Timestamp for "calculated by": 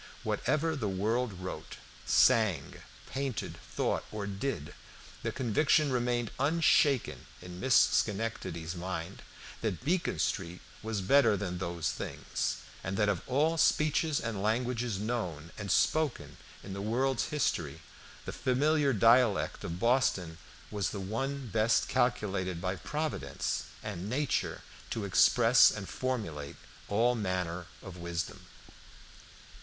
21.87-22.75